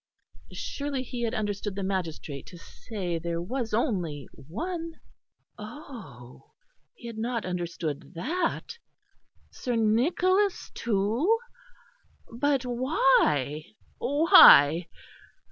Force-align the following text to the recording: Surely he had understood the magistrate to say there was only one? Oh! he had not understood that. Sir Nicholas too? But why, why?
Surely 0.51 1.03
he 1.03 1.21
had 1.21 1.35
understood 1.35 1.75
the 1.75 1.83
magistrate 1.83 2.47
to 2.47 2.57
say 2.57 3.19
there 3.19 3.39
was 3.39 3.71
only 3.71 4.27
one? 4.33 4.99
Oh! 5.59 6.53
he 6.95 7.05
had 7.05 7.19
not 7.19 7.45
understood 7.45 8.15
that. 8.15 8.79
Sir 9.51 9.75
Nicholas 9.75 10.71
too? 10.73 11.37
But 12.33 12.65
why, 12.65 13.65
why? 13.99 14.87